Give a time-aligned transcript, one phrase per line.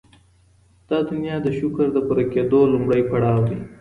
[0.89, 3.57] دا دنیا د شکر د پوره کېدو لومړی پړاو دی.